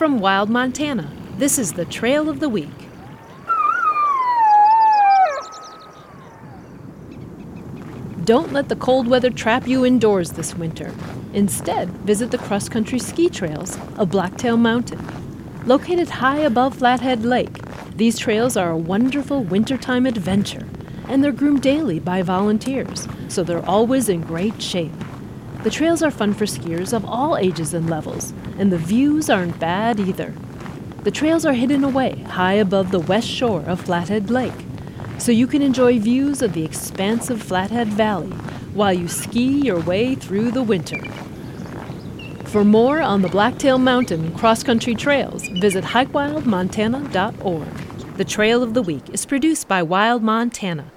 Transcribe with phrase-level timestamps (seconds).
[0.00, 2.70] From Wild Montana, this is the Trail of the Week.
[8.24, 10.94] Don't let the cold weather trap you indoors this winter.
[11.34, 15.06] Instead, visit the cross country ski trails of Blacktail Mountain.
[15.66, 17.58] Located high above Flathead Lake,
[17.94, 20.66] these trails are a wonderful wintertime adventure,
[21.08, 24.94] and they're groomed daily by volunteers, so they're always in great shape.
[25.62, 29.60] The trails are fun for skiers of all ages and levels, and the views aren't
[29.60, 30.32] bad either.
[31.04, 34.54] The trails are hidden away high above the west shore of Flathead Lake,
[35.18, 38.30] so you can enjoy views of the expansive Flathead Valley
[38.72, 41.04] while you ski your way through the winter.
[42.46, 48.16] For more on the Blacktail Mountain cross country trails, visit hikewildmontana.org.
[48.16, 50.90] The Trail of the Week is produced by Wild Montana